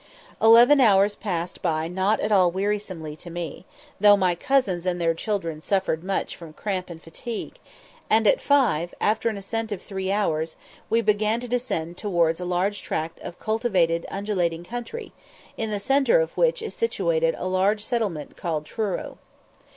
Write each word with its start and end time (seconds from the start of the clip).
Eleven 0.41 0.81
hours 0.81 1.13
passed 1.13 1.61
by 1.61 1.87
not 1.87 2.19
at 2.21 2.31
all 2.31 2.51
wearisomely 2.51 3.15
to 3.15 3.29
me, 3.29 3.65
though 3.99 4.17
my 4.17 4.33
cousins 4.33 4.83
and 4.83 4.99
their 4.99 5.13
children 5.13 5.61
suffered 5.61 6.03
much 6.03 6.35
from 6.35 6.53
cramp 6.53 6.89
and 6.89 7.03
fatigue, 7.03 7.59
and 8.09 8.25
at 8.25 8.41
five, 8.41 8.95
after 8.99 9.29
an 9.29 9.37
ascent 9.37 9.71
of 9.71 9.79
three 9.79 10.11
hours, 10.11 10.55
we 10.89 11.01
began 11.01 11.39
to 11.39 11.47
descend 11.47 11.97
towards 11.99 12.39
a 12.39 12.45
large 12.45 12.81
tract 12.81 13.19
of 13.19 13.37
cultivated 13.37 14.07
undulating 14.09 14.63
country, 14.63 15.13
in 15.55 15.69
the 15.69 15.79
centre 15.79 16.19
of 16.19 16.35
which 16.35 16.63
is 16.63 16.73
situated 16.73 17.35
a 17.37 17.47
large 17.47 17.83
settlement 17.85 18.35
called 18.35 18.65
Truro. 18.65 19.19